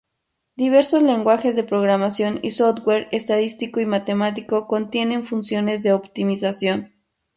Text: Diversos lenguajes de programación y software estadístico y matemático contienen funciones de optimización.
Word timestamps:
Diversos 0.55 1.03
lenguajes 1.03 1.55
de 1.55 1.63
programación 1.63 2.39
y 2.41 2.49
software 2.49 3.07
estadístico 3.11 3.81
y 3.81 3.85
matemático 3.85 4.65
contienen 4.67 5.27
funciones 5.27 5.83
de 5.83 5.93
optimización. 5.93 6.91